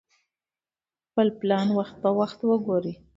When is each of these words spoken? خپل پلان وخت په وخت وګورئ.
خپل 1.07 1.27
پلان 1.39 1.67
وخت 1.77 1.95
په 2.03 2.09
وخت 2.19 2.39
وګورئ. 2.49 2.93